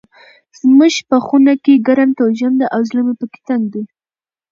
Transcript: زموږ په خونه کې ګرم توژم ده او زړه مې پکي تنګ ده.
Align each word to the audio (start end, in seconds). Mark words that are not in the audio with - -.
زموږ 0.59 0.95
په 1.09 1.17
خونه 1.25 1.53
کې 1.63 1.83
ګرم 1.87 2.09
توژم 2.19 2.53
ده 2.61 2.67
او 2.75 2.81
زړه 2.89 3.01
مې 3.05 3.13
پکي 3.19 3.39
تنګ 3.47 3.63
ده. 3.73 3.81